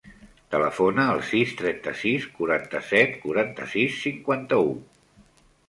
Telefona 0.53 1.03
al 1.09 1.21
sis, 1.31 1.51
trenta-sis, 1.59 2.25
quaranta-set, 2.39 3.15
quaranta-sis, 3.27 4.03
cinquanta-u. 4.09 4.77